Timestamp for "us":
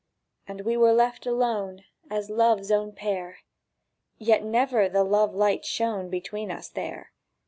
6.49-6.69